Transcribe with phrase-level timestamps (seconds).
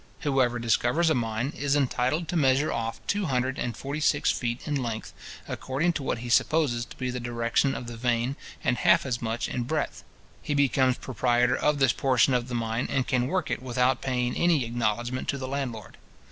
[0.21, 4.31] Whoever discovers a new mine, is entitled to measure off two hundred and forty six
[4.31, 5.13] feet in length,
[5.47, 9.21] according to what he supposes to be the direction of the vein, and half as
[9.21, 10.03] much in breadth.
[10.41, 14.35] He becomes proprietor of this portion of the mine, and can work it without paving
[14.41, 15.99] any acknowledgment to the landlord.